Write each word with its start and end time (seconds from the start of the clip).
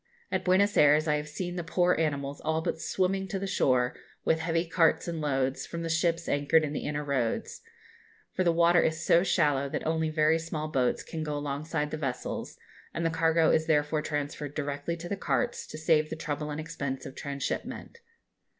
At 0.31 0.43
Buenos 0.43 0.77
Ayres 0.77 1.07
I 1.07 1.17
have 1.17 1.29
seen 1.29 1.57
the 1.57 1.63
poor 1.63 1.93
animals 1.93 2.41
all 2.41 2.61
but 2.63 2.81
swimming 2.81 3.27
to 3.27 3.37
the 3.37 3.45
shore, 3.45 3.95
with 4.25 4.39
heavy 4.39 4.65
carts 4.65 5.07
and 5.07 5.21
loads, 5.21 5.67
from 5.67 5.83
the 5.83 5.89
ships 5.91 6.27
anchored 6.27 6.63
in 6.63 6.73
the 6.73 6.87
inner 6.87 7.03
roads; 7.03 7.61
for 8.33 8.43
the 8.43 8.51
water 8.51 8.81
is 8.81 9.05
so 9.05 9.21
shallow 9.21 9.69
that 9.69 9.85
only 9.85 10.09
very 10.09 10.39
small 10.39 10.67
boats 10.69 11.03
can 11.03 11.21
go 11.21 11.37
alongside 11.37 11.91
the 11.91 11.97
vessels, 11.97 12.57
and 12.95 13.05
the 13.05 13.11
cargo 13.11 13.51
is 13.51 13.67
therefore 13.67 14.01
transferred 14.01 14.55
directly 14.55 14.97
to 14.97 15.07
the 15.07 15.15
carts 15.15 15.67
to 15.67 15.77
save 15.77 16.09
the 16.09 16.15
trouble 16.15 16.49
and 16.49 16.59
expense 16.59 17.05
of 17.05 17.13
transshipment. 17.13 17.99